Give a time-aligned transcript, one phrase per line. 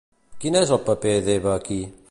[0.45, 1.79] Quin és el paper d'Eva aquí?